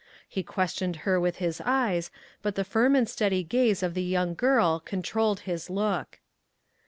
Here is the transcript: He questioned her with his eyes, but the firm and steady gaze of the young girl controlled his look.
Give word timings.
He 0.27 0.41
questioned 0.41 0.95
her 1.05 1.19
with 1.19 1.35
his 1.35 1.61
eyes, 1.63 2.09
but 2.41 2.55
the 2.55 2.63
firm 2.63 2.95
and 2.95 3.07
steady 3.07 3.43
gaze 3.43 3.83
of 3.83 3.93
the 3.93 4.01
young 4.01 4.33
girl 4.33 4.79
controlled 4.79 5.41
his 5.41 5.69
look. 5.69 6.17